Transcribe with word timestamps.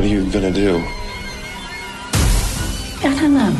What 0.00 0.06
are 0.06 0.12
you 0.14 0.32
gonna 0.32 0.50
do? 0.50 0.82
I 3.06 3.14
don't 3.20 3.34
know. 3.34 3.52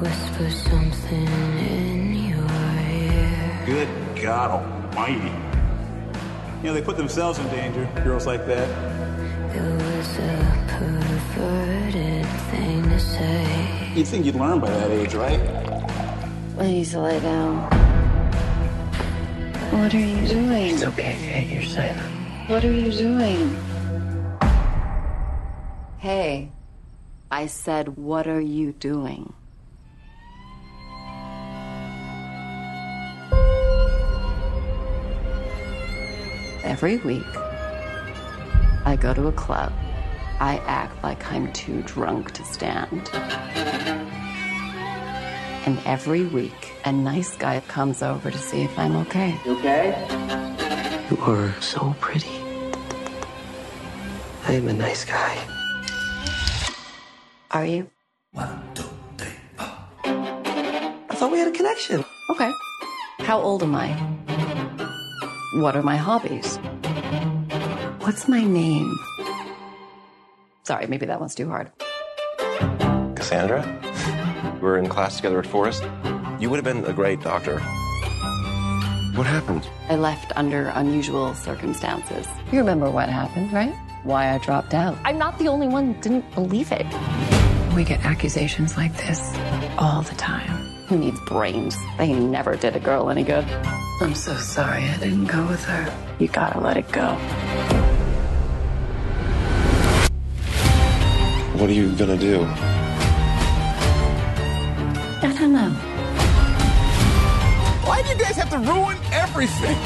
Whisper 0.00 0.50
something 0.50 1.28
in 1.60 2.12
your 2.12 2.50
ear. 2.90 3.62
Good 3.66 3.88
God 4.20 4.50
Almighty. 4.50 5.30
You 6.58 6.64
know, 6.64 6.74
they 6.74 6.82
put 6.82 6.96
themselves 6.96 7.38
in 7.38 7.46
danger, 7.50 7.88
girls 8.02 8.26
like 8.26 8.46
that. 8.46 8.68
It 9.54 9.62
was 9.62 10.18
a 10.18 10.66
perverted 10.76 12.26
thing 12.50 12.82
to 12.82 12.98
say. 12.98 13.92
You'd 13.94 14.08
think 14.08 14.26
you'd 14.26 14.34
learn 14.34 14.58
by 14.58 14.70
that 14.70 14.90
age, 14.90 15.14
right? 15.14 15.38
Please 16.56 16.96
lay 16.96 17.20
down. 17.20 17.62
What 19.70 19.94
are 19.94 20.00
you 20.00 20.26
doing? 20.26 20.74
It's 20.74 20.82
okay, 20.82 21.12
hey, 21.12 21.54
you're 21.54 21.62
silent. 21.62 22.13
What 22.46 22.62
are 22.62 22.70
you 22.70 22.92
doing? 22.92 23.56
Hey, 25.96 26.50
I 27.30 27.46
said, 27.46 27.96
what 27.96 28.26
are 28.26 28.40
you 28.40 28.72
doing? 28.72 29.32
Every 36.62 36.98
week, 36.98 37.24
I 38.84 38.98
go 39.00 39.14
to 39.14 39.28
a 39.28 39.32
club. 39.32 39.72
I 40.38 40.58
act 40.66 41.02
like 41.02 41.32
I'm 41.32 41.50
too 41.54 41.80
drunk 41.86 42.32
to 42.32 42.44
stand. 42.44 43.08
And 45.64 45.78
every 45.86 46.26
week, 46.26 46.72
a 46.84 46.92
nice 46.92 47.36
guy 47.36 47.60
comes 47.60 48.02
over 48.02 48.30
to 48.30 48.36
see 48.36 48.64
if 48.64 48.78
I'm 48.78 48.96
okay. 48.96 49.34
Okay? 49.46 50.44
You 51.10 51.18
are 51.20 51.52
so 51.60 51.94
pretty. 52.00 52.43
I 54.46 54.52
am 54.52 54.68
a 54.68 54.72
nice 54.72 55.04
guy. 55.04 55.36
Are 57.50 57.64
you? 57.64 57.90
I 58.36 58.58
thought 61.12 61.32
we 61.32 61.38
had 61.38 61.48
a 61.48 61.52
connection. 61.52 62.04
Okay. 62.30 62.50
How 63.20 63.40
old 63.40 63.62
am 63.62 63.74
I? 63.74 63.88
What 65.54 65.76
are 65.76 65.82
my 65.82 65.96
hobbies? 65.96 66.58
What's 68.00 68.28
my 68.28 68.44
name? 68.44 68.94
Sorry, 70.64 70.86
maybe 70.88 71.06
that 71.06 71.20
one's 71.20 71.34
too 71.34 71.48
hard. 71.48 71.70
Cassandra? 73.16 73.62
We 74.56 74.60
were 74.60 74.76
in 74.78 74.88
class 74.88 75.16
together 75.16 75.38
at 75.38 75.46
Forest. 75.46 75.84
You 76.38 76.50
would 76.50 76.56
have 76.56 76.64
been 76.64 76.84
a 76.84 76.92
great 76.92 77.20
doctor. 77.22 77.60
What 79.14 79.26
happened? 79.26 79.66
I 79.88 79.96
left 79.96 80.32
under 80.36 80.68
unusual 80.74 81.34
circumstances. 81.34 82.26
You 82.52 82.58
remember 82.58 82.90
what 82.90 83.08
happened, 83.08 83.52
right? 83.52 83.74
Why 84.04 84.34
I 84.34 84.38
dropped 84.38 84.74
out. 84.74 84.98
I'm 85.04 85.16
not 85.16 85.38
the 85.38 85.48
only 85.48 85.66
one 85.66 85.94
who 85.94 86.00
didn't 86.02 86.34
believe 86.34 86.70
it. 86.72 86.86
We 87.74 87.84
get 87.84 88.04
accusations 88.04 88.76
like 88.76 88.94
this 88.98 89.34
all 89.78 90.02
the 90.02 90.14
time. 90.16 90.50
Who 90.88 90.98
needs 90.98 91.18
brains? 91.20 91.74
They 91.96 92.12
never 92.12 92.54
did 92.54 92.76
a 92.76 92.80
girl 92.80 93.08
any 93.08 93.24
good. 93.24 93.46
I'm 94.02 94.14
so 94.14 94.36
sorry 94.36 94.84
I 94.84 94.98
didn't 94.98 95.24
go 95.24 95.46
with 95.46 95.64
her. 95.64 95.90
You 96.18 96.28
gotta 96.28 96.60
let 96.60 96.76
it 96.76 96.92
go. 96.92 97.14
What 101.58 101.70
are 101.70 101.72
you 101.72 101.90
gonna 101.96 102.18
do? 102.18 102.44
I 105.22 105.34
don't 105.38 105.54
know. 105.54 105.70
Why 107.88 108.02
do 108.02 108.08
you 108.10 108.16
guys 108.16 108.36
have 108.36 108.50
to 108.50 108.58
ruin 108.58 108.98
everything? 109.12 109.78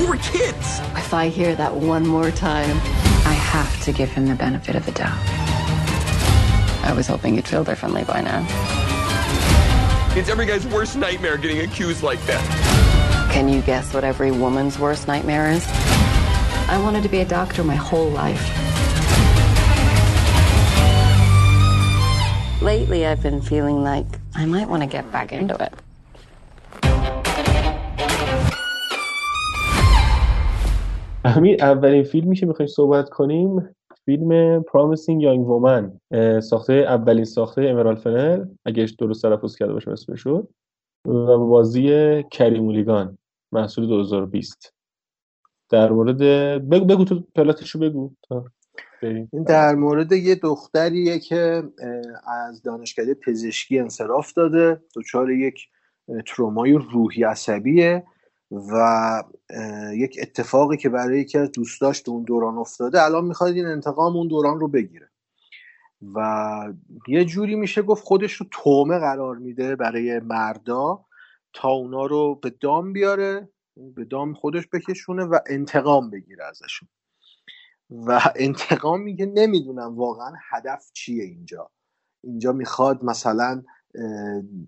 We 0.00 0.06
were 0.06 0.16
kids. 0.16 0.80
If 0.96 1.12
I 1.12 1.28
hear 1.28 1.54
that 1.56 1.74
one 1.74 2.06
more 2.06 2.30
time, 2.30 2.80
I 2.80 3.19
have 3.50 3.82
to 3.82 3.90
give 3.90 4.08
him 4.10 4.26
the 4.28 4.34
benefit 4.36 4.76
of 4.76 4.86
the 4.86 4.92
doubt. 4.92 5.18
I 6.84 6.92
was 6.94 7.08
hoping 7.08 7.34
you'd 7.34 7.48
feel 7.48 7.64
differently 7.64 8.04
by 8.04 8.20
now. 8.20 8.46
It's 10.16 10.28
every 10.28 10.46
guy's 10.46 10.64
worst 10.68 10.96
nightmare 10.96 11.36
getting 11.36 11.58
accused 11.60 12.04
like 12.04 12.24
that. 12.26 13.30
Can 13.32 13.48
you 13.48 13.60
guess 13.62 13.92
what 13.92 14.04
every 14.04 14.30
woman's 14.30 14.78
worst 14.78 15.08
nightmare 15.08 15.50
is? 15.50 15.66
I 16.68 16.78
wanted 16.80 17.02
to 17.02 17.08
be 17.08 17.18
a 17.18 17.24
doctor 17.24 17.64
my 17.64 17.74
whole 17.74 18.08
life. 18.10 18.40
Lately, 22.62 23.04
I've 23.04 23.20
been 23.20 23.42
feeling 23.42 23.82
like 23.82 24.06
I 24.36 24.46
might 24.46 24.68
want 24.68 24.84
to 24.84 24.88
get 24.88 25.10
back 25.10 25.32
into 25.32 25.60
it. 25.60 25.74
همین 31.26 31.62
اولین 31.62 32.02
فیلمی 32.02 32.36
که 32.36 32.46
می‌خوایم 32.46 32.66
صحبت 32.66 33.08
کنیم 33.08 33.68
فیلم 34.04 34.62
Young 34.62 35.46
Woman 35.48 35.90
اه، 36.10 36.40
ساخته 36.40 36.72
اولین 36.72 37.24
ساخته 37.24 37.62
امرال 37.62 37.96
فنل 37.96 38.44
اگه 38.64 38.86
درست 38.98 39.22
تلفظ 39.22 39.56
کرده 39.56 39.72
باشم 39.72 39.90
اسمش 39.90 40.20
رو. 40.20 40.48
و 41.06 41.38
بازی 41.38 42.22
کریم 42.30 42.64
مولیگان 42.64 43.18
محصول 43.52 43.86
2020 43.86 44.74
در 45.70 45.92
مورد 45.92 46.18
بگو 46.68 46.84
بگو 46.84 47.04
تو 47.04 47.22
پلاتشو 47.34 47.78
بگو 47.78 48.10
تا 48.28 48.44
این 49.02 49.42
در 49.46 49.74
مورد 49.74 50.12
یه 50.12 50.34
دختریه 50.34 51.18
که 51.18 51.62
از 52.48 52.62
دانشکده 52.62 53.14
پزشکی 53.14 53.78
انصراف 53.78 54.32
داده. 54.32 54.80
دچار 54.96 55.30
یک 55.30 55.68
ترومای 56.26 56.72
روحی 56.72 57.24
عصبیه. 57.24 58.04
و 58.50 59.24
یک 59.94 60.18
اتفاقی 60.22 60.76
که 60.76 60.88
برای 60.88 61.20
یکی 61.20 61.38
از 61.38 61.52
دوستاش 61.52 62.00
تو 62.00 62.10
اون 62.10 62.22
دوران 62.22 62.58
افتاده 62.58 63.02
الان 63.02 63.24
می‌خواد 63.24 63.54
این 63.54 63.66
انتقام 63.66 64.16
اون 64.16 64.28
دوران 64.28 64.60
رو 64.60 64.68
بگیره. 64.68 65.10
و 66.14 66.74
یه 67.08 67.24
جوری 67.24 67.54
میشه 67.54 67.82
گفت 67.82 68.04
خودش 68.04 68.32
رو 68.32 68.46
تومه 68.50 68.98
قرار 68.98 69.36
میده 69.36 69.76
برای 69.76 70.20
مردا 70.20 71.04
تا 71.52 71.68
اونا 71.68 72.06
رو 72.06 72.34
به 72.34 72.50
دام 72.50 72.92
بیاره 72.92 73.48
به 73.76 74.04
دام 74.04 74.34
خودش 74.34 74.68
بکشونه 74.72 75.24
و 75.24 75.38
انتقام 75.46 76.10
بگیره 76.10 76.44
ازشون. 76.44 76.88
و 77.90 78.20
انتقام 78.36 79.00
میگه 79.00 79.26
نمی‌دونم 79.26 79.96
واقعا 79.96 80.32
هدف 80.50 80.90
چیه 80.92 81.24
اینجا. 81.24 81.70
اینجا 82.24 82.52
می‌خواد 82.52 83.04
مثلا 83.04 83.62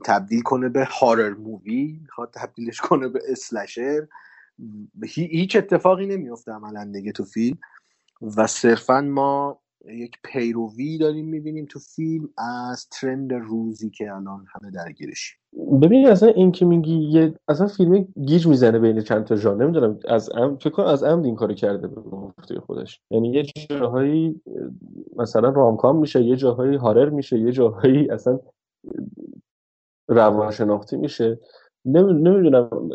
تبدیل 0.04 0.42
کنه 0.42 0.68
به 0.68 0.84
هارر 0.90 1.34
مووی 1.34 1.98
می‌خواد 2.02 2.30
تبدیلش 2.34 2.80
کنه 2.80 3.08
به 3.08 3.20
اسلشر 3.28 4.06
هی- 5.04 5.28
هیچ 5.30 5.56
اتفاقی 5.56 6.06
نمیفته 6.06 6.52
عملا 6.52 6.90
دیگه 6.92 7.12
تو 7.12 7.24
فیلم. 7.24 7.58
و 8.36 8.46
صرفا 8.46 9.00
ما 9.00 9.60
یک 9.86 10.16
پیروی 10.24 10.98
داریم 10.98 11.28
می‌بینیم 11.28 11.66
تو 11.66 11.78
فیلم 11.78 12.28
از 12.38 12.88
ترند 12.88 13.32
روزی 13.32 13.90
که 13.90 14.12
الان 14.12 14.46
همه 14.54 14.70
درگیرشیم. 14.70 15.38
ببین 15.82 16.08
اصلا 16.08 16.28
این 16.28 16.52
که 16.52 16.64
میگی 16.64 16.94
یه 16.94 17.34
اصلا 17.48 17.66
فیلم 17.66 18.08
گیج 18.26 18.46
می‌زنه 18.46 18.78
بین 18.78 19.00
چند 19.00 19.24
تا 19.24 19.36
ژانر. 19.36 19.64
نمی‌دونم 19.64 19.98
از 20.08 20.30
ام 20.34 20.56
فکر 20.56 20.70
کنم 20.70 20.86
از 20.86 21.02
عمد 21.04 21.24
این 21.24 21.36
کارو 21.36 21.54
کرده 21.54 21.88
به 21.88 22.00
گفته 22.00 22.60
خودش. 22.60 23.00
یعنی 23.10 23.28
یه 23.32 23.42
جاهایی 23.70 24.40
اه، 24.46 24.54
مثلا 25.16 25.48
رامکام 25.48 25.98
میشه 25.98 26.22
یه 26.22 26.36
جاهایی 26.36 26.76
هارر 26.76 27.08
میشه 27.10 27.38
یه 27.38 27.52
جاهایی 27.52 28.10
اصلا 28.10 28.40
روانشناختی 30.09 30.97
میشه. 30.97 31.38
نمی‌دونم 31.84 32.91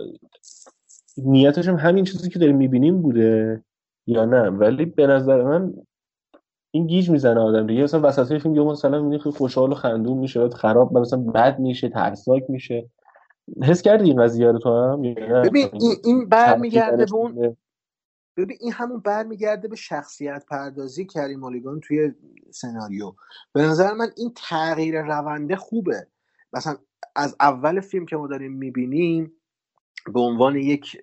نیتش 1.18 1.68
هم 1.68 1.76
همین 1.76 2.04
چیزی 2.04 2.30
که 2.30 2.40
داریم 2.40 2.58
می‌بینیم 2.58 3.02
بوده 3.02 3.64
یا 4.08 4.26
نه. 4.26 4.50
ولی 4.50 4.86
به 4.86 5.08
نظر 5.08 5.44
من 5.44 5.74
این 6.72 6.88
گیج 6.88 7.10
می‌زنه 7.10 7.40
آدم 7.40 7.68
دیگه. 7.68 7.84
مثلا 7.84 8.02
وسط 8.04 8.42
فیلم 8.42 8.56
یه 8.56 8.62
مثلا 8.62 9.02
می‌بینی 9.02 9.20
خیلی 9.20 9.36
خوشحال 9.36 9.72
و 9.72 9.76
خندون 9.76 10.18
میشه 10.18 10.40
بعد 10.40 10.54
خراب 10.54 10.98
مثلا 10.98 11.20
بد 11.20 11.60
میشه 11.60 11.90
ترسناک 11.90 12.44
میشه. 12.50 12.90
حس 13.64 13.82
کردی 13.82 14.06
این 14.06 14.24
قضیه 14.24 14.52
رو 14.52 14.60
تو 14.60 14.70
هم 14.70 15.02
ببین 15.02 15.70
این, 15.74 15.96
این 16.06 16.30
برمیگرده 16.30 17.06
به 17.06 17.16
اون 17.16 17.58
ببین 18.38 18.58
این 18.60 18.72
همون 18.74 19.00
برمیگرده 19.00 19.68
به 19.68 19.76
شخصیت 19.76 20.46
پردازی 20.50 21.06
کریم 21.06 21.40
مالیگان 21.40 21.80
توی 21.80 22.12
سناریو. 22.52 23.14
به 23.54 23.62
نظر 23.62 23.94
من 23.94 24.12
این 24.18 24.34
تغییر 24.36 25.02
رونده 25.02 25.56
خوبه. 25.56 26.08
مثلا 26.54 26.78
از 27.16 27.36
اول 27.40 27.80
فیلم 27.80 28.06
که 28.06 28.16
ما 28.16 28.28
داریم 28.28 28.52
می‌بینیم 28.54 29.32
به 30.14 30.20
عنوان 30.20 30.56
یک 30.56 30.98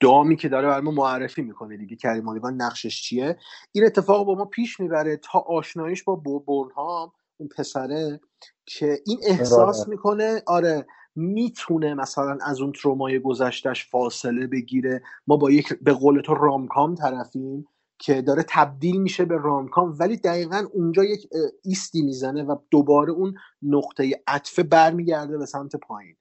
دامی 0.00 0.36
که 0.36 0.48
داره 0.48 0.68
برای 0.68 0.82
ما 0.82 0.90
معرفی 0.90 1.42
می‌کنه 1.42 1.76
دیگه 1.76 1.96
کریم 1.96 2.24
مالیگان 2.24 2.54
نقشش 2.54 3.02
چیه. 3.02 3.38
این 3.72 3.86
اتفاق 3.86 4.26
با 4.26 4.34
ما 4.34 4.44
پیش 4.44 4.80
می‌بره 4.80 5.16
تا 5.16 5.38
آشناییش 5.38 6.04
با 6.04 6.16
بورنهام 6.16 7.12
اون 7.36 7.48
پسره 7.48 8.20
که 8.66 8.98
این 9.06 9.18
احساس. 9.26 9.88
می‌کنه 9.88 10.42
آره 10.46 10.86
می‌تونه 11.16 11.94
مثلا 11.94 12.38
از 12.42 12.60
اون 12.60 12.72
ترومای 12.72 13.18
گذشتش 13.18 13.90
فاصله 13.90 14.46
بگیره. 14.46 15.02
ما 15.26 15.36
با 15.36 15.50
یک 15.50 15.72
به 15.82 15.92
قول 15.92 16.20
تو 16.20 16.34
رامکام 16.34 16.94
طرفیم 16.94 17.66
که 17.98 18.22
داره 18.22 18.44
تبدیل 18.48 19.00
میشه 19.00 19.24
به 19.24 19.36
رامکام 19.36 19.96
ولی 19.98 20.16
دقیقا 20.16 20.66
اونجا 20.72 21.04
یک 21.04 21.28
ایستی 21.64 22.02
می‌زنه 22.02 22.42
و 22.42 22.56
دوباره 22.70 23.12
اون 23.12 23.34
نقطه 23.62 24.22
عطفه 24.26 24.62
برمیگرده 24.62 25.38
به 25.38 25.46
سمت 25.46 25.76
پایین. 25.76 26.16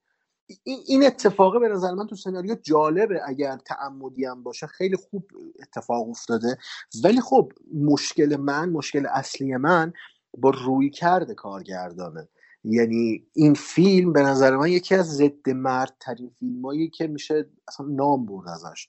این 0.64 1.06
اتفاقه 1.06 1.60
به 1.60 1.70
نظر 1.70 1.94
من 1.94 2.08
تو 2.08 2.16
سناریو 2.16 2.56
جالبه 2.64 3.22
اگر 3.26 3.58
تعمدی 3.58 4.26
هم 4.26 4.44
باشه. 4.44 4.68
خیلی 4.68 4.96
خوب 4.96 5.28
اتفاق 5.62 6.10
افتاده. 6.10 6.58
ولی 7.04 7.22
خب 7.22 7.52
مشکل 7.74 8.36
من 8.40 8.70
مشکل 8.70 9.06
اصلی 9.14 9.58
من 9.58 9.94
با 10.38 10.50
روی 10.50 10.90
کرده 10.90 11.34
کارگردانه. 11.34 12.30
یعنی 12.70 13.24
این 13.34 13.54
فیلم 13.54 14.14
به 14.14 14.22
نظر 14.22 14.58
من 14.58 14.68
یکی 14.68 14.96
از 14.96 15.18
ضد 15.18 15.50
مرد 15.50 15.96
ترین 16.00 16.32
فیلم 16.40 16.90
که 16.94 17.08
میشه 17.08 17.50
اصلا 17.68 17.86
نام 17.90 18.26
برد 18.26 18.50
ازش. 18.50 18.88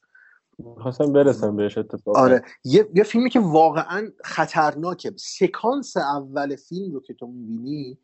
خواستم 0.77 1.13
برسم 1.13 1.57
بهش 1.57 1.79
اتفاق 1.79 2.17
آره. 2.17 2.43
یه،, 2.65 2.89
یه 2.95 3.03
فیلمی 3.03 3.31
که 3.31 3.41
واقعا 3.41 4.09
خطرناکه. 4.25 5.13
سکانس 5.17 5.97
اول 5.97 6.57
فیلم 6.57 6.93
رو 6.93 7.01
که 7.01 7.15
تو 7.15 7.27
می‌بینی 7.27 7.99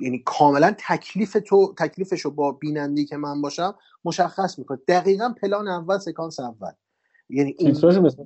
یعنی 0.00 0.22
کاملا 0.24 0.74
تکلیف 0.78 1.36
تو 1.46 1.74
تکلیفش 1.78 2.20
رو 2.20 2.30
با 2.30 2.52
بینندی 2.52 3.04
که 3.04 3.16
من 3.16 3.42
باشم 3.42 3.74
مشخص 4.04 4.58
می‌کنه. 4.58 4.78
دقیقا 4.88 5.34
پلان 5.42 5.68
اول 5.68 5.98
سکانس 5.98 6.40
اول. 6.40 6.72
یعنی 7.28 7.54
این 7.58 7.76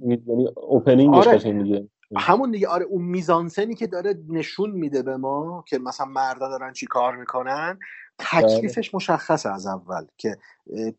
یعنی 0.03 0.49
اوپنینگش 0.57 1.27
آره. 1.27 1.63
دیگه 1.63 1.89
همون 2.17 2.51
دیگه 2.51 2.69
آره 2.69 2.85
اون 2.85 3.05
میزانسنی 3.05 3.75
که 3.75 3.87
داره 3.87 4.19
نشون 4.29 4.71
میده 4.71 5.03
به 5.03 5.17
ما 5.17 5.65
که 5.69 5.79
مثلا 5.79 6.07
مردا 6.07 6.49
دارن 6.49 6.73
چی 6.73 6.87
کار 6.87 7.17
می‌کنن 7.17 7.79
تکلیفش 8.19 8.91
بله. 8.91 8.97
مشخصه 8.97 9.49
از 9.49 9.67
اول 9.67 10.07
که 10.17 10.39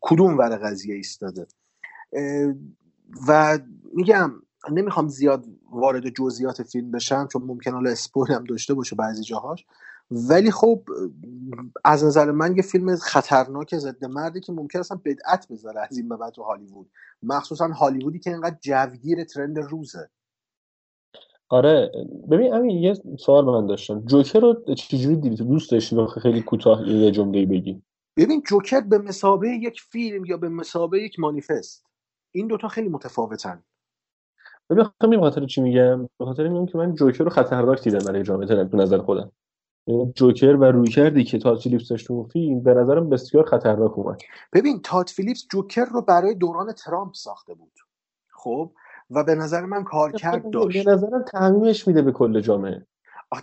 کدوم 0.00 0.38
ور 0.38 0.56
قضیه 0.56 0.94
ایستاده. 0.94 1.46
و 3.28 3.58
میگم 3.94 4.32
نمی‌خوام 4.70 5.08
زیاد 5.08 5.44
وارد 5.70 6.08
جزئیات 6.08 6.62
فیلم 6.62 6.90
بشم 6.90 7.28
چون 7.32 7.42
ممکن 7.42 7.72
حالا 7.72 7.90
اسپویل 7.90 8.32
هم 8.32 8.44
داشته 8.44 8.74
باشه 8.74 8.96
بعضی 8.96 9.22
جاهاش. 9.22 9.66
ولی 10.10 10.50
خب 10.50 10.82
از 11.84 12.04
نظر 12.04 12.30
من 12.30 12.56
یه 12.56 12.62
فیلم 12.62 12.96
خطرناک 12.96 13.78
ضد 13.78 14.04
مردی 14.04 14.40
که 14.40 14.52
ممکن 14.52 14.78
اصلا 14.78 15.00
بدعت 15.04 15.48
بذاره 15.50 15.80
از 15.90 15.98
این 15.98 16.08
به 16.08 16.16
بعد 16.16 16.32
تو 16.32 16.42
هالیوود. 16.42 16.90
مخصوصا 17.22 17.68
هالیوودی 17.68 18.18
که 18.18 18.30
اینقدر 18.30 18.56
جوگیر 18.60 19.24
ترند 19.24 19.58
روزه. 19.58 20.10
آره 21.48 21.90
ببین 22.30 22.52
همین 22.52 22.78
یه 22.78 22.94
سوال 23.18 23.44
به 23.44 23.50
من 23.50 23.66
داشتم. 23.66 24.00
جوکر 24.00 24.40
رو 24.40 24.74
چجوری 24.74 25.16
دیدی؟ 25.16 25.36
دوست 25.36 25.70
داشتی 25.70 26.06
خیلی 26.22 26.42
کوتاه 26.42 26.88
یه 26.88 27.10
جمله 27.10 27.46
بگی. 27.46 27.82
ببین 28.16 28.42
جوکر 28.46 28.80
به 28.80 28.98
مسابه 28.98 29.48
یک 29.48 29.80
فیلم 29.80 30.24
یا 30.24 30.36
به 30.36 30.48
مسابه 30.48 31.02
یک 31.02 31.20
مانیفست. 31.20 31.86
این 32.32 32.46
دوتا 32.46 32.68
خیلی 32.68 32.88
متفاوتن. 32.88 33.62
ببین 34.70 34.84
خیلی 35.00 35.18
خاطر 35.18 35.46
چی 35.46 35.60
میگم؟ 35.60 36.02
به 36.18 36.24
خاطر 36.24 36.48
میگم 36.48 36.66
که 36.66 36.78
من 36.78 36.94
جوکر 36.94 37.24
رو 37.24 37.30
خطرناک 37.30 37.82
دیدم 37.82 37.98
برای 37.98 38.22
جامعه 38.22 38.64
تو 38.64 38.76
نظر 38.76 38.98
خودم. 38.98 39.32
یعنی 39.86 40.12
جوکر 40.16 40.56
و 40.56 40.64
روی 40.64 40.88
کردی 40.88 41.24
که 41.24 41.38
تاد 41.38 41.58
فیلیپس 41.58 41.88
داشت 41.88 42.10
اون 42.10 42.28
فیلم 42.28 42.62
به 42.62 42.74
نظرم 42.74 43.10
بسیار 43.10 43.44
خطرناک 43.44 43.98
اومد. 43.98 44.20
ببین 44.52 44.80
تاد 44.82 45.08
فیلیپس 45.08 45.46
جوکر 45.50 45.84
رو 45.84 46.02
برای 46.02 46.34
دوران 46.34 46.72
ترامپ 46.72 47.14
ساخته 47.14 47.54
بود. 47.54 47.72
خب؟ 48.30 48.72
و 49.10 49.24
به 49.24 49.34
نظر 49.34 49.64
من 49.64 49.84
کارکرد 49.84 50.50
داشت. 50.50 50.84
به 50.84 50.92
نظرم 50.92 51.22
تعمیمش 51.22 51.88
میده 51.88 52.02
به 52.02 52.12
کل 52.12 52.40
جامعه. 52.40 52.86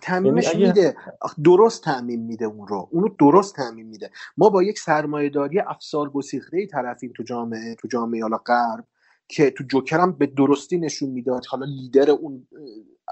تعمیمش 0.01 0.45
یعنی 0.45 0.65
میده. 0.67 0.95
درست 1.43 1.83
تعمیم 1.83 2.21
میده 2.21 2.45
اون 2.45 2.67
رو. 2.67 2.87
اونو 2.91 3.07
درست 3.19 3.55
تعمیم 3.55 3.87
میده. 3.87 4.09
ما 4.37 4.49
با 4.49 4.63
یک 4.63 4.79
سرمایهداری 4.79 5.59
افسار 5.59 6.09
گسیخته 6.09 6.67
طرفیم 6.67 7.13
تو 7.17 7.23
جامعه 7.23 7.75
تو 7.75 7.87
جامعه 7.87 8.21
حالا 8.21 8.37
غرب 8.37 8.85
که 9.27 9.51
تو 9.51 9.63
جوکر 9.63 9.99
هم 9.99 10.11
به 10.11 10.25
درستی 10.25 10.77
نشون 10.77 11.09
می‌داد. 11.09 11.45
حالا 11.45 11.65
لیدر 11.65 12.11
اون 12.11 12.47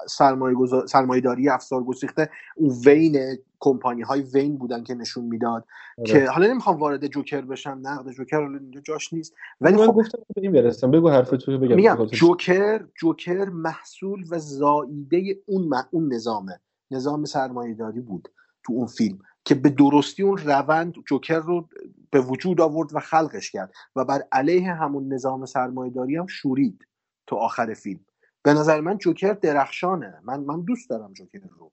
سرمایه, 0.09 0.55
سرمایه 0.87 1.21
داری 1.21 1.49
افزار 1.49 1.83
گسیخته 1.83 2.29
اون 2.55 2.75
وین 2.85 3.37
کمپانی 3.59 4.01
های 4.01 4.21
وین 4.21 4.57
بودن 4.57 4.83
که 4.83 4.95
نشون 4.95 5.25
می‌داد 5.25 5.65
آره. 5.97 6.07
که 6.07 6.25
حالا 6.25 6.47
نمی‌خوام 6.47 6.77
وارد 6.77 7.07
جوکر 7.07 7.41
بشم 7.41 7.79
نقد 7.83 8.11
جوکر 8.11 8.41
حالا 8.41 8.57
اینجا 8.57 8.81
جاش 8.81 9.13
نیست. 9.13 9.33
ولی 9.61 9.77
خب 9.77 9.93
گفتم 9.93 10.19
برسم 10.51 10.91
بگو 10.91 11.09
حرف 11.09 11.29
تو 11.29 11.57
بگم 11.59 11.75
میگم 11.75 12.05
جوکر 12.05 12.85
جوکر 12.95 13.45
محصول 13.45 14.25
و 14.29 14.39
زاییده 14.39 15.37
اون 15.45 15.73
اون 15.91 16.13
نظامه. 16.13 16.59
نظام 16.91 17.25
سرمایه 17.25 17.73
داری 17.73 17.99
بود 17.99 18.29
تو 18.63 18.73
اون 18.73 18.87
فیلم 18.87 19.19
که 19.45 19.55
به 19.55 19.69
درستی 19.69 20.23
اون 20.23 20.37
روند 20.37 20.93
جوکر 21.05 21.39
رو 21.39 21.69
به 22.11 22.21
وجود 22.21 22.61
آورد 22.61 22.95
و 22.95 22.99
خلقش 22.99 23.51
کرد 23.51 23.73
و 23.95 24.05
بر 24.05 24.23
علیه 24.31 24.73
همون 24.73 25.13
نظام 25.13 25.45
سرمایهداری 25.45 26.15
هم 26.15 26.27
شورید 26.27 26.87
تو 27.27 27.35
آخر 27.35 27.73
فیلم. 27.73 27.99
به 28.43 28.53
نظر 28.53 28.81
من 28.81 28.97
جوکر 28.97 29.33
درخشانه. 29.33 30.19
من 30.23 30.39
من 30.39 30.61
دوست 30.61 30.89
دارم 30.89 31.13
جوکر 31.13 31.39
رو. 31.59 31.71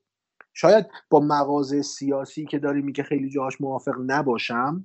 شاید 0.54 0.86
با 1.10 1.20
مواضع 1.20 1.82
سیاسی 1.82 2.46
که 2.46 2.58
داری 2.58 2.82
میگه 2.82 3.02
خیلی 3.02 3.30
جاهاش 3.30 3.60
موافق 3.60 3.94
نباشم 4.06 4.84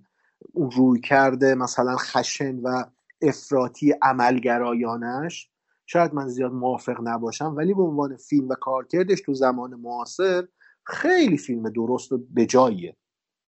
اون 0.54 0.72
روی 0.72 1.02
کرده 1.02 1.56
مثلا 1.56 1.98
خشن 1.98 2.60
و 2.60 2.84
افراطی 3.22 3.92
عملگرایانش 4.02 5.50
شاید 5.86 6.14
من 6.14 6.28
زیاد 6.28 6.52
موافق 6.52 6.98
نباشم. 7.04 7.56
ولی 7.58 7.74
به 7.74 7.84
عنوان 7.84 8.18
فیلم 8.18 8.50
و 8.50 8.56
کارکردش 8.56 9.22
تو 9.22 9.34
زمان 9.34 9.76
معاصر 9.76 10.48
خیلی 10.86 11.38
فیلم 11.38 11.70
درست 11.70 12.12
و 12.12 12.18
بجاییه 12.36 12.98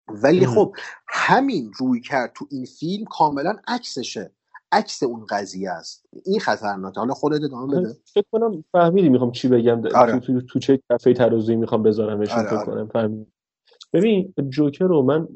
ولی 0.09 0.47
خب 0.47 0.75
همین 1.09 1.73
روی 1.77 2.01
کرد 2.01 2.33
تو 2.35 2.47
این 2.51 2.65
فیلم 2.65 3.05
کاملا 3.05 3.57
عکسشه. 3.67 4.31
عکس 4.71 5.03
اون 5.03 5.25
قضیه 5.29 5.71
است. 5.71 6.05
این 6.25 6.39
خطرناکه. 6.39 6.99
حالا 6.99 7.13
خودت 7.13 7.43
ادامه 7.43 7.81
بده. 7.81 7.93
فکر 8.13 8.25
کنم 8.31 8.63
فهمیدی 8.71 9.09
می‌خوام 9.09 9.31
چی 9.31 9.47
بگم. 9.47 9.81
آره. 9.95 10.19
تو, 10.19 10.41
تو, 10.41 10.59
چه 10.59 10.79
کفه 10.91 11.13
ترازوی 11.13 11.55
می‌خوام 11.55 11.83
بذارمش 11.83 12.29
آره، 12.31 12.47
فکر 12.47 12.71
آره. 12.71 12.85
کنم. 12.85 13.25
ببین 13.93 14.33
جوکر 14.49 14.85
رو 14.85 15.01
من 15.01 15.27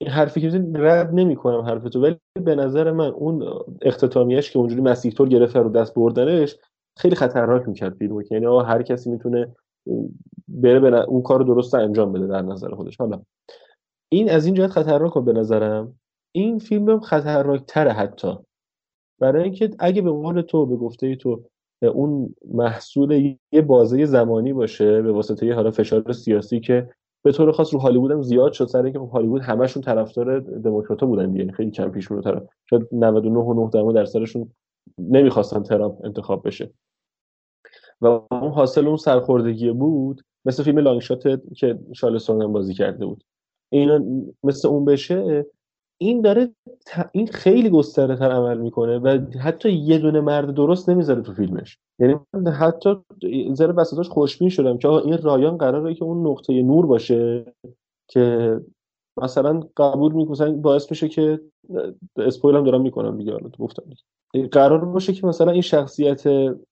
این 0.00 0.10
حرفی 0.10 0.40
که 0.40 0.64
رد 0.74 1.14
نمی 1.14 1.36
کنم 1.36 1.60
حرف 1.60 1.82
تو 1.82 2.02
ولی 2.02 2.16
به 2.44 2.54
نظر 2.54 2.90
من 2.90 3.08
اون 3.08 3.64
اختتامیش 3.82 4.50
که 4.50 4.58
اونجوری 4.58 4.80
مسیح 4.82 5.12
طور 5.12 5.28
گرفت 5.28 5.56
رو 5.56 5.68
دست 5.68 5.94
بردنش 5.94 6.56
خیلی 6.98 7.16
خطرناک 7.16 7.68
می‌کرد 7.68 7.94
فیلمو 7.94 8.22
که 8.22 8.34
یعنی 8.34 8.46
هر 8.46 8.82
کسی 8.82 9.10
می‌تونه 9.10 9.56
بره 10.48 10.80
به 10.80 11.04
اون 11.04 11.22
کار 11.22 11.42
درست 11.42 11.74
انجام 11.74 12.12
بده 12.12 12.26
در 12.26 12.42
نظر 12.42 12.74
خودش. 12.74 12.96
حالا 12.96 13.22
این 14.12 14.30
از 14.30 14.46
این 14.46 14.54
جهت 14.54 14.70
خطرناک 14.70 15.18
به 15.18 15.32
نظرم. 15.32 15.98
این 16.34 16.58
فیلم 16.58 16.90
هم 16.90 17.00
خطرناک 17.00 17.64
تره 17.66 17.92
حتی. 17.92 18.38
برای 19.18 19.42
اینکه 19.42 19.70
اگه 19.78 20.02
به 20.02 20.10
قول 20.10 20.40
تو 20.40 20.66
به 20.66 20.76
گفته 20.76 21.16
تو 21.16 21.42
اون 21.82 22.34
محصول 22.50 23.36
یه 23.52 23.62
بازه 23.62 24.04
زمانی 24.04 24.52
باشه 24.52 25.02
به 25.02 25.12
واسطه 25.12 25.54
حالا 25.54 25.70
فشار 25.70 26.12
سیاسی 26.12 26.60
که 26.60 26.90
به 27.24 27.32
طور 27.32 27.52
خاص 27.52 27.74
رو 27.74 27.80
هالیوود 27.80 28.10
هم 28.10 28.22
زیاد 28.22 28.52
شد 28.52 28.66
سر 28.66 28.82
اینکه 28.82 28.98
هالیوود 28.98 29.42
همشون 29.42 29.82
طرفدار 29.82 30.40
دموکراتا 30.40 31.06
بودن 31.06 31.32
دیگه 31.32 31.52
خیلی 31.52 31.70
کم 31.70 31.90
پیش 31.90 32.06
رو 32.06 32.22
طرف. 32.22 32.42
شاید 32.70 32.88
99 32.92 33.38
و 33.38 33.70
9 33.74 33.92
درصدشون 33.92 34.50
نمی‌خواستن 34.98 35.62
ترامپ 35.62 36.04
انتخاب 36.04 36.46
بشه. 36.46 36.70
و 38.00 38.06
اون 38.06 38.50
حاصل 38.50 38.86
اون 38.86 38.96
سرخوردگی 38.96 39.72
بود 39.72 40.22
مثل 40.44 40.62
فیلم 40.62 40.78
لانگشات 40.78 41.52
که 41.54 41.78
شارلستون 41.92 42.42
هم 42.42 42.52
بازی 42.52 42.74
کرده 42.74 43.06
بود. 43.06 43.24
اینا 43.72 44.04
مثل 44.42 44.68
اون 44.68 44.84
بشه 44.84 45.46
این 45.98 46.20
داره 46.20 46.54
این 47.12 47.26
خیلی 47.26 47.70
گسترده 47.70 48.16
تر 48.16 48.30
عمل 48.32 48.58
می‌کنه 48.58 48.98
و 48.98 49.18
حتی 49.40 49.72
یه 49.72 49.98
دونه 49.98 50.20
مرد 50.20 50.54
درست 50.54 50.88
نمی‌ذاره 50.88 51.22
تو 51.22 51.32
فیلمش. 51.32 51.78
یعنی 51.98 52.16
حتی 52.60 52.96
ذره 53.54 53.72
وسطاش 53.72 54.08
خوشبین 54.08 54.48
شدم 54.48 54.78
که 54.78 54.88
این 54.88 55.18
رایان 55.18 55.56
قراره 55.56 55.94
که 55.94 56.04
اون 56.04 56.26
نقطه 56.26 56.62
نور 56.62 56.86
باشه 56.86 57.44
که 58.08 58.56
مثلا 59.22 59.60
قبول 59.76 60.12
می‌کنن 60.12 60.62
باعث 60.62 60.86
بشه 60.86 61.08
که 61.08 61.40
اسپویل 62.16 62.56
هم 62.56 62.64
دارم 62.64 62.82
می‌کنم 62.82 63.18
دیگه 63.18 63.32
حالا 63.32 63.48
گفتم 63.58 63.82
قرار 64.52 64.84
باشه 64.84 65.12
که 65.12 65.26
مثلا 65.26 65.52
این 65.52 65.62
شخصیت 65.62 66.26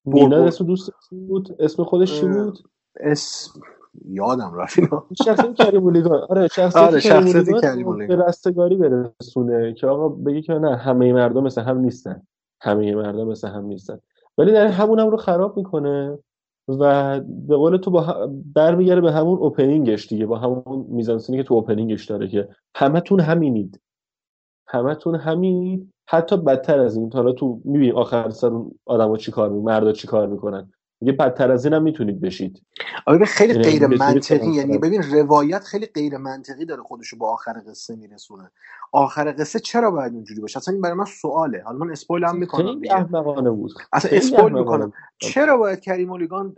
مینا 0.05 0.45
اسم 0.45 0.65
دوست 0.65 0.91
بود 1.11 1.57
اسم 1.59 1.85
خودش 1.85 2.21
چی 2.21 2.27
بود؟ 2.27 2.59
اسم 3.01 3.61
یادم 4.05 4.55
رفت 4.55 4.79
اینا. 4.79 5.05
شخصیت 5.25 5.55
کریم 5.55 6.07
آره 6.29 6.49
شخصیت, 6.49 6.83
آره 6.83 7.01
شخصیت 7.01 7.61
کریم 7.61 8.07
به 8.07 8.17
رستگاری 8.17 8.77
برسونه 8.77 9.75
که 9.75 9.87
آقا 9.87 10.09
بگی 10.09 10.43
که 10.43 10.53
نه 10.53 10.77
همه 10.77 11.13
مردم 11.13 11.43
مثل 11.43 11.63
هم 11.63 11.79
نیستن. 11.79 12.23
همه 12.61 12.95
مردم 12.95 13.29
مثل 13.29 13.49
هم 13.49 13.65
نیستن. 13.65 13.99
ولی 14.39 14.53
در 14.53 14.67
همون 14.67 14.99
هم 14.99 15.11
رو 15.11 15.17
خراب 15.17 15.57
می‌کنه 15.57 16.19
و 16.69 17.21
به 17.21 17.57
قول 17.57 17.77
تو 17.77 17.91
با 17.91 18.29
برمیگره 18.55 19.01
به 19.01 19.13
همون 19.13 19.39
اوپنینگش 19.39 20.09
دیگه 20.09 20.27
با 20.27 20.39
همون 20.39 20.87
میزانسینی 20.89 21.39
که 21.39 21.45
تو 21.45 21.55
اوپنینگش 21.55 22.05
داره 22.05 22.29
که 22.29 22.49
همتون 22.77 23.21
همینید. 23.21 23.81
همتون 24.67 25.15
همینید. 25.15 25.91
حتی 26.09 26.37
بدتر 26.37 26.81
از 26.81 26.97
این 26.97 27.11
حالا 27.13 27.33
تو 27.33 27.61
می‌بینی 27.65 27.93
آخر 27.93 28.31
سر 28.31 28.47
اون 28.47 28.71
آدما 28.87 29.17
چی 29.17 29.33
کار 29.33 29.49
می‌کنن 29.49 29.65
مردا 29.75 29.93
چی 29.93 30.07
کار 30.07 30.27
می‌کنن. 30.27 30.73
یه 31.01 31.13
بدتر 31.13 31.53
از 31.53 31.65
این 31.65 31.75
هم 31.75 31.83
می‌تونید 31.83 32.21
بشید. 32.21 32.63
آره 33.07 33.25
خیلی 33.25 33.53
یعنی 33.53 33.65
غیر 33.65 33.87
منطقی 33.87 34.51
یعنی 34.51 34.79
ببین 34.79 35.03
روایت 35.03 35.65
خیلی 35.65 35.87
غیر 35.87 36.17
منطقی 36.17 36.65
داره 36.65 36.83
خودشو 36.83 37.17
با 37.17 37.33
آخر 37.33 37.63
قصه 37.69 37.97
میرسونه. 37.97 38.51
آخر 38.93 39.35
قصه 39.39 39.59
چرا 39.59 39.91
باید 39.91 40.13
اونجوری 40.13 40.41
باشه؟ 40.41 40.59
اصلا 40.59 40.73
این 40.73 40.81
برای 40.81 40.95
من 40.95 41.05
سواله. 41.05 41.63
حالا 41.67 41.79
من 41.79 41.91
اسپویل 41.91 42.25
هم 42.25 42.37
می‌کنم. 42.37 42.75
خیلی 42.75 42.91
احمقانه 42.91 43.51
بود. 43.51 43.73
اصلا 43.93 44.11
اسپویل 44.17 44.53
می‌کنم. 44.53 44.93
چرا 45.19 45.57
باید 45.57 45.81
کریم 45.81 46.11
اولیگان 46.11 46.57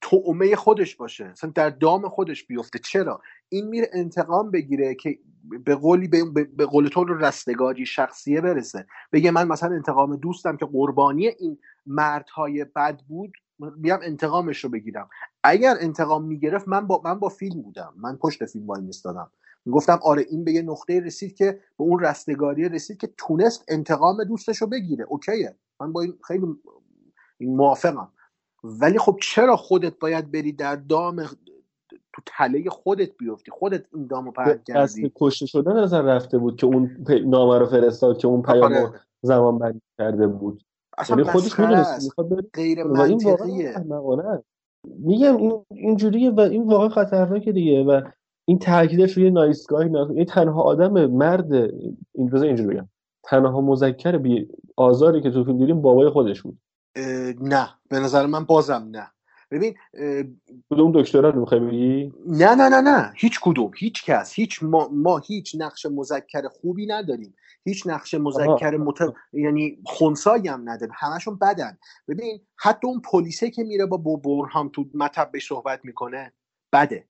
تومه 0.00 0.56
خودش 0.56 0.96
باشه؟ 0.96 1.24
اصلا 1.24 1.52
در 1.54 1.70
دام 1.70 2.08
خودش 2.08 2.46
بیفته. 2.46 2.78
چرا؟ 2.78 3.20
این 3.48 3.68
میره 3.68 3.90
انتقام 3.92 4.50
بگیره 4.50 4.94
که 4.94 5.18
به 5.64 5.74
قولی 5.74 6.08
به, 6.08 6.44
به 6.56 6.66
قول 6.66 6.88
تو 6.88 7.04
رستگاری 7.04 7.86
شخصیه 7.86 8.40
برسه. 8.40 8.86
بگه 9.12 9.30
من 9.30 9.48
مثلا 9.48 9.74
انتقام 9.74 10.16
دوستم 10.16 10.56
که 10.56 10.66
قربانی 10.66 11.26
این 11.26 11.58
مردهای 11.86 12.64
بد 12.64 13.00
بود 13.08 13.32
بیام 13.76 14.00
انتقامش 14.02 14.64
رو 14.64 14.70
بگیرم. 14.70 15.08
اگر 15.42 15.74
انتقام 15.80 16.24
می‌گرفت 16.24 16.68
من 16.68 16.86
با 16.86 17.00
من 17.04 17.18
با 17.18 17.28
فیلم 17.28 17.62
بودم. 17.62 17.94
من 17.96 18.16
پشت 18.16 18.44
فیلم 18.44 18.66
وای 18.66 18.82
میستادم. 18.82 19.30
گفتم 19.72 19.98
آره 20.02 20.26
این 20.30 20.44
به 20.44 20.52
یه 20.52 20.62
نقطه 20.62 21.00
رسید 21.00 21.34
که 21.34 21.52
به 21.52 21.84
اون 21.84 22.00
رستگاری 22.00 22.68
رسید 22.68 22.96
که 22.96 23.08
تونست 23.16 23.64
انتقام 23.68 24.24
دوستش 24.24 24.56
رو 24.56 24.66
بگیره. 24.66 25.04
اوکیه. 25.08 25.56
من 25.80 25.92
با 25.92 26.00
این 26.00 26.14
خیلی 26.26 26.46
موافقم. 27.40 28.08
ولی 28.64 28.98
خب 28.98 29.18
چرا 29.22 29.56
خودت 29.56 29.98
باید 29.98 30.32
بری 30.32 30.52
در 30.52 30.76
دام 30.76 31.26
تو 32.12 32.22
تله 32.26 32.70
خودت 32.70 33.16
بیفتی؟ 33.16 33.50
خودت 33.50 33.84
این 33.94 34.06
دامو 34.06 34.30
پرد 34.30 34.64
کردی. 34.64 35.12
کشته 35.16 35.46
شدن 35.46 35.82
نظر 35.82 36.02
رفته 36.02 36.38
بود 36.38 36.56
که 36.56 36.66
اون 36.66 37.06
نامه 37.26 37.58
رو 37.58 37.66
فرستاد 37.66 38.18
که 38.18 38.28
اون 38.28 38.42
پیام 38.42 38.72
آره. 38.72 39.00
زمان 39.22 39.58
بندی 39.58 39.80
کرده 39.98 40.26
بود. 40.26 40.65
اصلا 40.98 41.24
خودش 41.24 41.58
می‌دونست 41.58 42.10
غیر 42.54 42.84
منطقیه. 42.84 43.74
میگم 44.84 45.36
این 45.36 45.64
اینجوریه 45.70 46.30
و 46.30 46.40
این 46.40 46.62
واقعا 46.62 46.88
خطرناکه 46.88 47.52
دیگه 47.52 47.84
و 47.84 48.00
این 48.44 48.58
تاکیدش 48.58 49.16
روی 49.16 49.30
نایسگاهی 49.30 49.96
این 49.96 50.24
تنها 50.24 50.62
آدم 50.62 51.06
مرد 51.06 51.52
این 51.52 52.30
روزه 52.30 52.46
اینجوری 52.46 52.76
بگم. 52.76 52.88
تنها 53.24 53.60
مذکر 53.60 54.18
بی 54.18 54.48
آزاری 54.76 55.22
که 55.22 55.30
تو 55.30 55.44
فیلم 55.44 55.58
دیدیم 55.58 55.82
بابای 55.82 56.10
خودش 56.10 56.42
بود. 56.42 56.58
نه. 57.40 57.68
به 57.90 57.98
نظر 58.00 58.26
من 58.26 58.44
بازم 58.44 58.88
نه. 58.90 59.10
ببین 59.50 59.74
کدوم 60.70 60.92
دکترا 60.94 61.30
رو 61.30 61.40
می‌خوای 61.40 61.60
بگی؟ 61.60 62.12
نه 62.26 62.54
نه 62.54 62.68
نه 62.68 62.80
نه. 62.80 63.12
هیچ 63.16 63.40
کدوم. 63.42 63.70
هیچ 63.76 64.04
کس. 64.04 64.32
هیچ 64.34 64.62
ما, 64.62 64.88
ما 64.92 65.18
هیچ 65.18 65.56
نقش 65.58 65.86
مذکر 65.86 66.48
خوبی 66.48 66.86
نداریم. 66.86 67.34
هیچ 67.66 67.86
نقش 67.86 68.14
مذکر 68.14 68.76
مت... 68.76 68.98
یعنی 69.32 69.78
خونسایی 69.84 70.48
هم 70.48 70.70
نداریم 70.70 70.94
همشون 70.98 71.38
بدن. 71.38 71.78
ببین 72.08 72.40
حتی 72.56 72.86
اون 72.86 73.00
پلیسه 73.00 73.50
که 73.50 73.64
میره 73.64 73.86
با 73.86 74.16
برهام 74.16 74.68
تو 74.68 74.84
مطب 74.94 75.38
صحبت 75.38 75.80
می‌کنه 75.84 76.32
بده. 76.72 77.04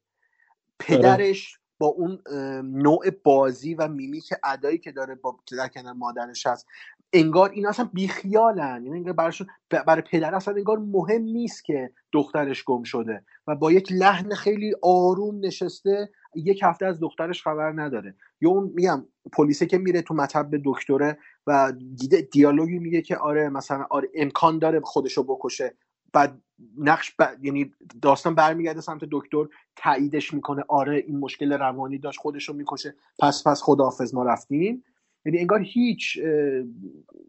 پدرش 0.79 1.59
با 1.79 1.87
اون 1.87 2.23
نوع 2.63 3.11
بازی 3.11 3.75
و 3.75 3.89
میمیک 3.89 4.35
ادایی 4.45 4.79
که 4.79 4.93
داره 4.93 5.15
با 5.15 5.37
در 5.59 5.69
کنار 5.69 5.93
مادرش 5.93 6.47
هست 6.47 6.67
انگار 7.13 7.51
این 7.51 7.67
اصلا 7.67 7.91
بیخیالن. 7.93 8.85
یعنی 8.85 8.99
انگار 8.99 9.13
براشون 9.13 9.47
برای 9.71 10.03
پدر 10.03 10.35
اصلا 10.35 10.55
انگار 10.55 10.79
مهم 10.79 11.23
نیست 11.23 11.65
که 11.65 11.91
دخترش 12.13 12.65
گم 12.65 12.83
شده 12.83 13.25
و 13.47 13.55
با 13.55 13.73
یک 13.73 13.93
لحن 13.93 14.35
خیلی 14.35 14.75
آروم 14.83 15.39
نشسته 15.41 16.11
یک 16.35 16.61
هفته 16.63 16.87
از 16.87 17.01
دخترش 17.01 17.43
خبر 17.43 17.73
نداره. 17.73 18.15
یا 18.41 18.51
اون 18.51 18.73
میگم 18.75 19.07
پلیسه 19.33 19.67
که 19.67 19.79
میره 19.79 20.03
تو 20.03 20.15
مطب 20.15 20.51
دکتره 20.65 21.19
و 21.47 21.73
دیده 21.97 22.21
دیالوگی 22.21 22.79
میگه 22.79 23.03
که 23.03 23.17
آره 23.17 23.49
مثلا 23.49 23.87
آره 23.91 24.09
امکان 24.15 24.59
داره 24.59 24.81
خودشو 24.81 25.23
بکشه. 25.23 25.75
بعد 26.13 26.43
نقش 26.79 27.15
ب... 27.19 27.23
یعنی 27.43 27.73
داستان 28.03 28.35
برمیگرده 28.35 28.81
سمت 28.81 29.01
دکتر 29.11 29.47
تاییدش 29.77 30.35
می‌کنه. 30.35 30.65
آره 30.69 31.05
این 31.07 31.19
مشکل 31.19 31.53
روانی 31.53 31.99
داشت 31.99 32.19
خودشو 32.19 32.53
می‌کشه. 32.53 32.95
پس 33.19 33.47
پس 33.47 33.63
خداحافظ 33.63 34.15
ما 34.15 34.25
رفتیم. 34.25 34.85
یعنی 35.25 35.39
انگار 35.39 35.61
هیچ 35.63 36.19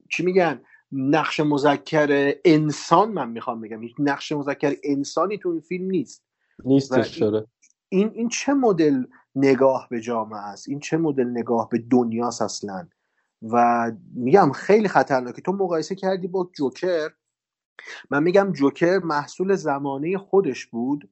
چی 0.09 0.23
میگن؟ 0.23 0.61
نقش 0.91 1.39
مذکر 1.39 2.33
انسان 2.45 3.11
من 3.11 3.29
می‌خوام 3.29 3.61
بگم. 3.61 3.81
هیچ 3.81 3.95
نقش 3.99 4.31
مذکر 4.31 4.75
انسانی 4.83 5.37
تو 5.37 5.49
این 5.49 5.61
فیلم 5.61 5.89
نیست. 5.89 6.23
نیستش 6.65 7.19
شده 7.19 7.47
این 7.89 8.11
این 8.13 8.29
چه 8.29 8.53
مدل؟ 8.53 9.03
نگاه 9.37 9.87
به 9.89 10.01
جامعه 10.01 10.39
است. 10.39 10.69
این 10.69 10.79
چه 10.79 10.97
مدل 10.97 11.27
نگاه 11.27 11.69
به 11.69 11.77
دنیاست 11.77 12.41
اصلا؟ 12.41 12.87
و 13.41 13.91
میگم 14.13 14.51
خیلی 14.51 14.87
خطرناکه. 14.87 15.41
تو 15.41 15.51
مقایسه 15.51 15.95
کردی 15.95 16.27
با 16.27 16.49
جوکر؟ 16.53 17.09
من 18.11 18.23
میگم 18.23 18.51
جوکر 18.53 18.99
محصول 18.99 19.55
زمانه 19.55 20.17
خودش 20.17 20.65
بود. 20.65 21.09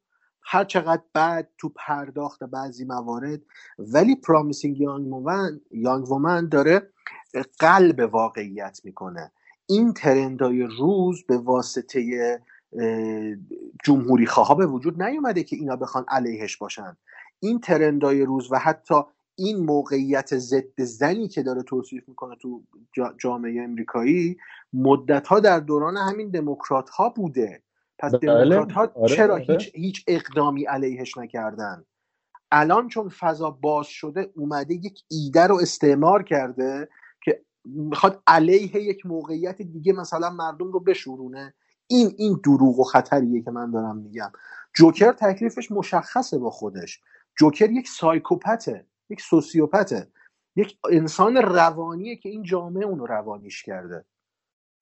هر 0.48 0.64
چقدر 0.64 1.04
بعد 1.14 1.50
تو 1.58 1.72
پرداخت 1.76 2.44
بعضی 2.44 2.86
موارد 2.86 3.42
ولی 3.80 4.16
Promising 4.16 4.82
Young 4.82 5.08
Woman 5.08 5.62
Young 5.72 6.12
Woman 6.12 6.50
داره 6.50 6.90
قلب 7.60 8.14
واقعیت 8.14 8.82
می‌کنه. 8.84 9.32
این 9.68 9.94
ترندای 9.94 10.64
روز 10.64 11.24
به 11.28 11.38
واسطه 11.38 12.40
جمهوری 13.84 14.26
خواه 14.26 14.58
به 14.58 14.66
وجود 14.66 15.04
نیومده 15.04 15.44
که 15.44 15.56
اینا 15.56 15.76
بخوان 15.76 16.06
علیهش 16.08 16.58
باشن. 16.58 16.98
این 17.40 17.60
ترندای 17.60 18.22
روز 18.22 18.52
و 18.52 18.60
حتی 18.60 18.96
این 19.36 19.66
موقعیت 19.66 20.38
ضد 20.38 20.82
زنی 20.82 21.28
که 21.28 21.44
داره 21.44 21.64
توصیف 21.64 22.10
می‌کنه 22.10 22.36
تو 22.36 22.64
جامعه 23.18 23.64
امریکایی 23.64 24.38
مدت 24.74 25.28
ها 25.28 25.40
در 25.40 25.60
دوران 25.60 25.98
همین 25.98 26.30
دموکرات 26.30 26.90
ها 26.90 27.10
بوده 27.10 27.64
پس 28.00 28.16
بله. 28.16 28.20
دموکرات 28.20 28.72
ها 28.72 28.92
آره، 28.96 29.16
چرا 29.16 29.34
آره. 29.34 29.46
هیچ 29.50 29.72
هیچ 29.76 30.04
اقدامی 30.08 30.64
علیهش 30.64 31.18
نکردن 31.18 31.86
الان 32.52 32.88
چون 32.88 33.10
فضا 33.10 33.52
باز 33.52 33.88
شده 33.88 34.32
اومده 34.36 34.74
یک 34.74 35.04
ایده 35.12 35.48
رو 35.48 35.56
استعمار 35.62 36.24
کرده 36.24 36.90
که 37.24 37.42
می‌خواد 37.66 38.24
علیه 38.28 38.76
یک 38.76 39.06
موقعیت 39.06 39.62
دیگه 39.62 39.94
مثلا 39.94 40.30
مردم 40.30 40.72
رو 40.72 40.80
بشورونه 40.80 41.54
این 41.88 42.14
این 42.18 42.40
دروغ 42.44 42.80
و 42.80 42.84
خطریه 42.84 43.42
که 43.42 43.52
من 43.52 43.72
دارم 43.72 43.98
میگم 43.98 44.32
جوکر 44.74 45.12
تکلیفش 45.12 45.72
مشخصه 45.72 46.38
با 46.38 46.50
خودش 46.50 47.02
جوکر 47.38 47.72
یک 47.72 47.88
سایکوپته 47.88 48.86
یک 49.10 49.22
سوسیوپته 49.22 50.08
یک 50.56 50.78
انسان 50.92 51.38
روانیه 51.38 52.16
که 52.16 52.30
این 52.30 52.44
جامعه 52.44 52.86
اونو 52.86 53.06
روانیش 53.06 53.64
کرده 53.64 54.06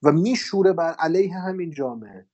و 0.04 0.12
میشوره 0.12 0.74
بر 0.74 0.94
علیه 1.00 1.38
همین 1.38 1.72
جامعه. 1.72 2.26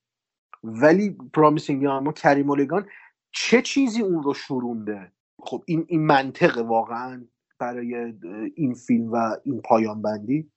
ولی 0.64 1.16
پرامیسینگ 1.34 1.86
ما 1.86 2.12
کریم 2.12 2.50
اولگان 2.50 2.86
چه 3.32 3.62
چیزی 3.62 4.02
اون 4.02 4.22
رو 4.22 4.34
شورونده؟ 4.34 5.12
خب 5.42 5.62
این 5.66 5.84
این 5.88 6.06
منطق 6.06 6.58
واقعا 6.58 7.24
برای 7.58 8.14
این 8.54 8.74
فیلم 8.74 9.12
و 9.12 9.36
این 9.44 9.60
پایان 9.60 10.02
بندی. 10.02 10.50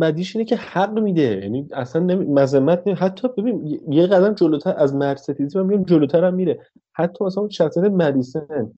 بدیش 0.00 0.36
اینه 0.36 0.48
که 0.48 0.56
حق 0.56 0.98
میده. 0.98 1.40
یعنی 1.42 1.68
اصلا 1.72 2.02
مذمت 2.16 2.86
نمی... 2.86 2.96
حتی 2.96 3.28
ببین 3.28 3.80
یه 3.88 4.06
قدم 4.06 4.34
جلوتر 4.34 4.74
از 4.76 4.94
مرستیزی 4.94 5.58
من 5.58 5.66
میگم 5.66 5.84
جلوتر 5.84 6.24
هم 6.24 6.34
میره. 6.34 6.66
حتی 6.92 7.24
مثلا 7.24 7.40
اون 7.40 7.50
شخصیت 7.50 7.84
مدیسن 7.84 8.72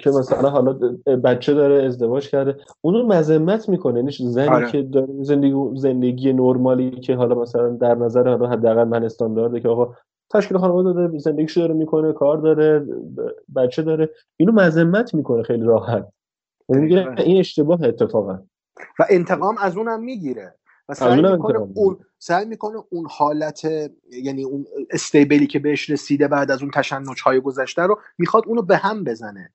که 0.00 0.10
مثلا 0.10 0.50
حالا 0.50 0.72
بچه 1.24 1.54
داره 1.54 1.84
ازدواج 1.84 2.28
کرده 2.30 2.56
اون 2.80 2.94
رو 2.94 3.06
مذمت 3.06 3.68
می‌کنه. 3.68 3.98
یعنی 3.98 4.12
زنی 4.12 4.48
آره. 4.48 4.70
که 4.70 4.82
داره 4.82 5.06
زندگی 5.22 5.54
زندگی 5.74 6.32
نرمالی 6.32 6.90
که 6.90 7.14
حالا 7.14 7.34
مثلا 7.34 7.68
در 7.68 7.94
نظر 7.94 8.28
حالا 8.28 8.48
حداقل 8.48 8.84
من 8.84 9.04
استاندارده 9.04 9.60
که 9.60 9.68
آقا 9.68 9.94
تشکیل 10.30 10.58
خانواده 10.58 10.92
داره 10.92 11.18
زندگیشو 11.18 11.60
داره 11.60 11.74
می‌کنه 11.74 12.12
کار 12.12 12.38
داره 12.38 12.86
بچه 13.56 13.82
داره 13.82 14.10
اینو 14.36 14.52
مذمت 14.52 15.14
می‌کنه 15.14 15.42
خیلی 15.42 15.64
راحت. 15.64 16.08
یعنی 16.68 16.82
میگه 16.82 17.14
این 17.18 17.38
اشتباه 17.38 17.82
اتفاقا. 17.82 18.38
و 18.98 19.06
انتقام 19.10 19.56
از 19.58 19.76
اونم 19.76 20.04
می‌گیره. 20.04 20.54
و 20.88 20.94
سعی 20.94 21.22
می‌کنه 21.22 21.58
اون 21.74 21.96
سعی 22.18 22.44
می‌کنه 22.44 22.76
اون 22.90 23.06
حالت 23.10 23.64
یعنی 24.24 24.44
اون 24.44 24.64
استیبلی 24.90 25.46
که 25.46 25.58
بهش 25.58 25.90
رسیده 25.90 26.28
بعد 26.28 26.50
از 26.50 26.62
اون 26.62 26.70
تشنج 26.74 27.20
های 27.24 27.40
گذشته 27.40 27.82
رو 27.82 27.98
می‌خواد 28.18 28.44
اونو 28.46 28.62
به 28.62 28.76
هم 28.76 29.04
بزنه. 29.04 29.50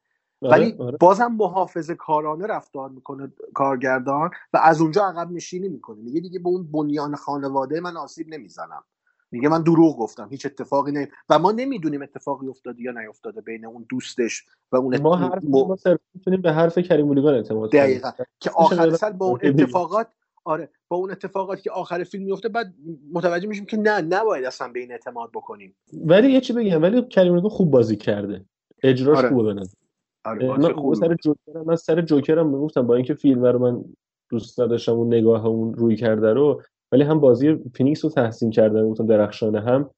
ولی 0.51 0.75
آره. 0.79 0.97
بازم 0.97 1.35
محافظه 1.39 1.95
کارانه 1.95 2.47
رفتار 2.47 2.89
می‌کنه 2.89 3.31
کارگردان 3.53 4.29
و 4.53 4.59
از 4.63 4.81
اونجا 4.81 5.05
عقب 5.05 5.31
نشینی 5.31 5.69
می‌کنه. 5.69 6.01
میگه 6.01 6.21
دیگه 6.21 6.39
به 6.39 6.49
اون 6.49 6.71
بنیان 6.71 7.15
خانواده 7.15 7.79
من 7.79 7.97
آسیب 7.97 8.27
نمی‌زنم. 8.29 8.83
میگه 9.31 9.49
من 9.49 9.63
دروغ 9.63 9.97
گفتم 9.97 10.27
هیچ 10.31 10.45
اتفاقی 10.45 10.91
نه 10.91 11.09
و 11.29 11.39
ما 11.39 11.51
نمی‌دونیم 11.51 12.01
اتفاقی 12.01 12.47
افتاده 12.47 12.81
یا 12.81 12.91
نیفتاده 12.91 13.41
بین 13.41 13.65
اون 13.65 13.85
دوستش 13.89 14.45
و 14.71 14.75
اون 14.75 15.01
ما 15.01 15.15
حرف 15.15 15.43
ما 15.43 15.77
می‌تونیم 16.13 16.41
به 16.41 16.51
حرف 16.51 16.77
کری 16.77 17.05
مولیگان 17.05 17.33
اعتماد 17.33 17.71
کنیم. 17.71 17.83
دقیقاً. 17.83 18.11
که 18.39 18.51
آخر 18.55 18.91
سال 18.91 19.11
با 19.11 19.25
اون 19.25 19.39
اتفاقات 19.43 20.07
آره 20.43 20.69
با 20.87 20.97
اون 20.97 21.11
اتفاقاتی 21.11 21.61
که 21.61 21.71
آخر 21.71 22.03
فیلم 22.03 22.23
میفته 22.23 22.49
بعد 22.49 22.73
متوجه 23.13 23.47
میشیم 23.47 23.65
که 23.65 23.77
نه 23.77 24.01
نباید 24.01 24.45
اصلا 24.45 24.67
به 24.67 24.79
این 24.79 24.91
اعتماد 24.91 25.29
بکنیم. 25.33 25.75
ولی 25.93 26.31
یه 26.31 26.41
چی 26.41 26.53
بگم 26.53 26.81
ولی 26.81 27.01
کری 27.01 27.49
خوب 27.49 27.71
بازی 27.71 27.95
کرده. 27.95 28.45
اجراش 28.83 29.17
آره. 29.17 29.29
خوبه 29.29 29.53
بنظر 29.53 29.77
آره 30.25 30.57
من 30.57 30.93
سر 30.93 31.15
جوکر 31.15 31.59
من 31.65 31.75
سر 31.75 32.01
جوکرم 32.01 32.49
می‌گفتم 32.49 32.87
با 32.87 32.95
اینکه 32.95 33.13
فیلم 33.13 33.45
رو 33.45 33.59
من 33.59 33.83
دوست 34.29 34.59
نداشتم 34.59 34.91
اون 34.91 35.07
نگاه 35.07 35.45
اون 35.45 35.73
رویکرده 35.73 36.33
رو 36.33 36.61
ولی 36.91 37.03
هم 37.03 37.19
بازی 37.19 37.57
فینیکس 37.75 38.05
رو 38.05 38.11
تحسین 38.11 38.49
کرده 38.49 38.83
گفتم 38.83 39.05
درخشانه 39.05 39.61
هم 39.61 39.89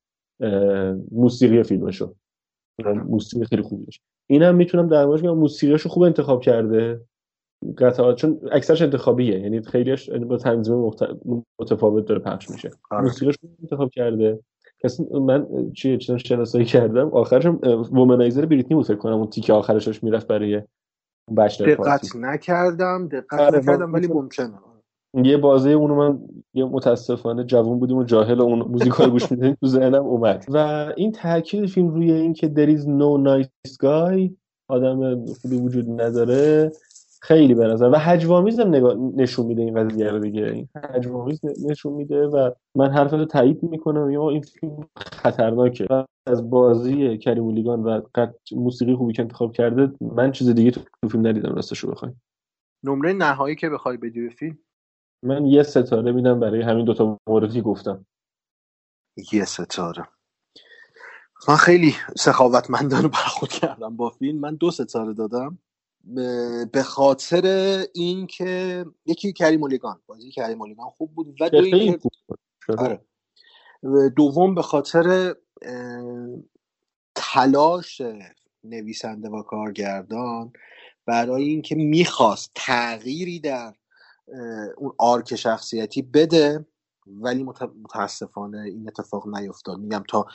موسیقی 1.12 1.64
فیلمشو. 1.64 2.14
موسیقی 2.86 3.46
خیلی 3.46 3.62
خوبی 3.62 3.86
داشت. 3.86 4.02
این 4.30 4.44
هم 4.44 4.56
می‌تونم 4.56 4.88
در 4.88 5.06
موردش 5.06 5.24
بگم 5.24 5.38
موسیقیشو 5.38 5.90
خوب 5.90 6.04
انتخاب 6.04 6.42
کرده. 6.42 7.02
قطعات 7.78 8.16
چون 8.16 8.40
اکثرش 8.52 8.82
انتخابیه 8.82 9.40
یعنی 9.40 9.62
خیلیش 9.62 10.10
با 10.10 10.38
تنظیم 10.38 10.92
متفاوت 11.60 12.06
داره 12.06 12.20
پخش 12.20 12.50
میشه. 12.50 12.72
آره. 12.92 13.04
موسیقیش 13.04 13.36
خوب 13.42 13.52
انتخاب 13.62 13.90
کرده. 13.90 14.40
کسی 14.84 15.04
من 15.04 15.72
چیه 15.76 15.98
چیزا 15.98 16.18
شناسایی 16.18 16.66
کردم. 16.66 17.10
آخرش 17.10 17.46
وومنایزر 17.92 18.46
بریتنی 18.46 18.76
بود 18.76 18.86
فکر 18.86 18.96
کنم 18.96 19.14
اون 19.14 19.30
تیکه 19.30 19.54
آخرش 19.54 20.04
می‌رفت 20.04 20.28
برای 20.28 20.62
بچلر 21.38 21.76
دقت 21.76 22.16
نکردم 22.16 23.08
دقت 23.08 23.40
آره، 23.40 23.60
نکردم 23.60 23.94
ولی 23.94 24.08
ممکنه. 24.08 24.54
یه 25.24 25.38
بازه 25.38 25.70
اونو 25.70 25.96
من 25.96 26.20
یه 26.54 26.66
متاسفانه 26.66 27.44
جوون 27.44 27.80
بودیم 27.80 27.98
و 27.98 28.04
جاهل 28.04 28.40
و 28.40 28.44
اون 28.44 28.60
موزیکا 28.60 29.10
گوش 29.10 29.32
میدیم 29.32 29.58
تو 29.62 29.68
ذهنم 29.68 30.06
اومد. 30.06 30.46
و 30.50 30.58
این 30.98 31.12
تاکید 31.12 31.66
فیلم 31.66 31.88
روی 31.88 32.12
این 32.12 32.34
که 32.34 32.48
there 32.48 32.78
is 32.78 32.82
no 32.82 33.28
nice 33.28 33.72
guy 33.84 34.32
آدم 34.70 35.26
خوبی 35.26 35.58
وجود 35.58 36.02
نداره. 36.02 36.72
خیلی 37.28 37.54
به 37.54 37.68
نظر 37.68 37.90
و 37.90 37.96
هجوامیز 37.96 38.60
هم 38.60 38.68
نگاه 38.68 38.96
نشون 38.96 39.46
میده 39.46 39.62
این 39.62 39.84
قضیه 39.84 40.10
رو 40.10 40.20
دیگه. 40.20 40.46
این 40.46 40.70
هجوامیز 40.94 41.40
نشون 41.70 41.94
میده 41.94 42.28
و 42.28 42.52
من 42.76 42.92
حرف 42.92 43.14
رو 43.14 43.26
تایید 43.26 43.64
می‌کنم. 43.64 44.10
یا 44.10 44.30
این 44.30 44.42
فیلم 44.42 44.88
خطرناکه. 44.98 45.88
و 45.90 46.06
از 46.28 46.50
بازی 46.50 47.18
کریم 47.18 47.44
مولیگان 47.44 47.84
و 47.84 48.02
موسیقی 48.52 48.96
خوبی 48.96 49.14
که 49.14 49.22
انتخاب 49.22 49.54
کرده 49.54 49.92
من 50.02 50.32
چیز 50.32 50.50
دیگه 50.50 50.72
تو 50.72 50.82
فیلم 51.12 51.28
ندیدم 51.28 51.56
راستش 51.56 51.80
رو 51.80 51.92
بخوای 51.92 52.12
نمره 52.84 53.14
نهایی 53.14 53.56
که 53.56 53.70
بخوای 53.70 53.98
بدی 53.98 54.22
به 54.22 54.30
فیلم؟ 54.30 54.58
من 55.24 55.46
یه 55.46 55.64
ستاره 55.64 56.12
میدم 56.12 56.40
برای 56.40 56.62
همین 56.62 56.86
دوتا 56.86 57.18
موردی 57.30 57.62
گفتم. 57.62 58.06
یه 59.34 59.46
ستاره. 59.46 60.08
من 61.48 61.56
خیلی 61.56 61.94
سخاوتمندانه 62.18 63.08
برخورد 63.08 63.52
کردم 63.52 63.96
با 63.96 64.10
فیلم. 64.10 64.40
من 64.40 64.56
دو 64.56 64.72
ستاره 64.72 65.14
دادم. 65.14 65.58
به- 66.16 66.70
خاطر 66.84 67.46
اینکه 67.96 68.86
یکی 69.06 69.34
کریم 69.34 69.60
مولیگان 69.60 70.02
بازی 70.08 70.32
کریم 70.32 70.58
مولیگان 70.58 70.90
خوب 70.90 71.16
بود 71.16 71.28
و 71.42 71.50
دو 71.50 71.66
بود. 71.98 72.14
آره 72.78 73.06
دوم 74.18 74.56
به 74.56 74.62
خاطر 74.62 75.36
تلاش 77.16 78.02
نویسنده 78.64 79.30
و 79.30 79.44
کارگردان 79.44 80.54
برای 81.08 81.44
اینکه 81.44 81.76
می‌خواست 81.76 82.52
تغییری 82.56 83.40
در 83.40 83.76
اون 84.78 84.94
آرک 85.00 85.36
شخصیتی 85.36 86.02
بده 86.02 86.68
ولی 87.22 87.44
مت- 87.44 87.76
متاسفانه 87.84 88.62
این 88.62 88.88
اتفاق 88.88 89.28
نیفتاد. 89.38 89.80
میگم 89.80 90.04
تا 90.10 90.26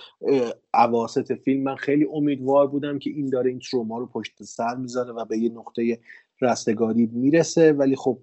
اواسط 0.74 1.32
فیلم 1.32 1.62
من 1.62 1.76
خیلی 1.76 2.06
امیدوار 2.14 2.66
بودم 2.66 2.98
که 2.98 3.10
این 3.10 3.30
داره 3.30 3.50
این 3.50 3.60
تروما 3.70 3.98
رو 3.98 4.06
پشت 4.06 4.42
سر 4.42 4.76
می‌ذاره 4.76 5.12
و 5.12 5.24
به 5.24 5.38
یه 5.38 5.50
نقطه 5.50 6.00
رستگاری 6.40 7.06
می‌رسه. 7.06 7.72
ولی 7.72 7.96
خب 7.96 8.18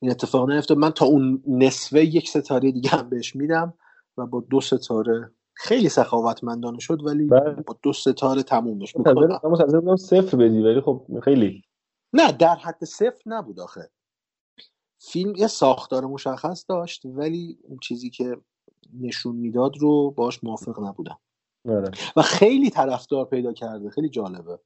این 0.00 0.10
اتفاق 0.10 0.50
نیفتاد. 0.50 0.78
من 0.78 0.90
تا 0.90 1.06
اون 1.06 1.42
نصفه 1.46 2.04
یک 2.04 2.28
ستاره 2.28 2.72
دیگه 2.72 2.90
هم 2.90 3.08
بهش 3.08 3.36
میدم 3.36 3.74
و 4.18 4.26
با 4.26 4.44
دو 4.50 4.60
ستاره 4.60 5.32
خیلی 5.54 5.88
سخاوتمندانه 5.88 6.78
شد 6.80 7.02
ولی 7.04 7.26
بله. 7.26 7.54
با 7.66 7.76
دو 7.82 7.92
ستاره 7.92 8.42
تمومش 8.42 8.96
می‌کنم. 8.96 9.96
صفر 9.96 10.36
بدی 10.36 10.62
ولی 10.62 10.80
خب 10.80 11.06
خیلی. 11.24 11.62
نه 12.12 12.32
در 12.32 12.54
حد 12.56 12.84
صفر 12.84 13.22
نبود 13.26 13.60
آخه. 13.60 13.90
فیلم 15.04 15.34
یه 15.36 15.46
ساختار 15.46 16.04
مشخص 16.04 16.64
داشت 16.68 17.02
ولی 17.04 17.58
اون 17.62 17.78
چیزی 17.82 18.10
که 18.10 18.36
نشون 19.00 19.36
می‌داد 19.36 19.76
رو 19.76 20.10
باش 20.10 20.44
موافق 20.44 20.80
نبودم. 20.80 21.18
آره. 21.68 21.90
و 22.16 22.22
خیلی 22.22 22.70
طرفدار 22.70 23.24
پیدا 23.24 23.52
کرده 23.52 23.90
خیلی 23.90 24.08
جالبه. 24.08 24.58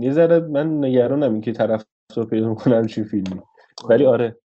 یه 0.00 0.12
ذره 0.12 0.40
من 0.40 0.84
نگرانم 0.84 1.32
این 1.32 1.40
که 1.40 1.52
طرف 1.52 1.84
رو 2.16 2.24
پیدا 2.24 2.48
می‌کنم 2.48 2.86
چی 2.86 3.04
فیلمی. 3.04 3.40
ولی 3.88 4.06
آره. 4.06 4.36